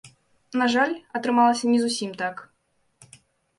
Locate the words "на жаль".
0.61-0.95